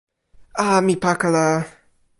a! 0.63 0.67
mi 0.87 0.95
pakala! 1.03 1.45